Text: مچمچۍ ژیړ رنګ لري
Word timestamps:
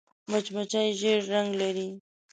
مچمچۍ 0.31 0.87
ژیړ 0.99 1.19
رنګ 1.31 1.49
لري 1.61 1.89